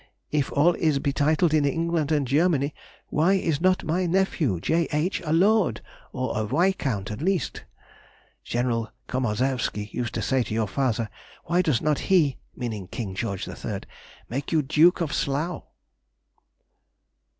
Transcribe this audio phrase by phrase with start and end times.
[0.31, 2.73] If all is betitled in England and Germany,
[3.09, 4.87] why is not my nephew, J.
[4.91, 5.81] H., a lord,
[6.11, 7.67] or a wycount at least (query)?
[8.43, 11.07] General Komarzewsky used to say to your father,
[11.45, 13.81] Why does not he (meaning King George III.)
[14.27, 15.65] make you Duke of Slough?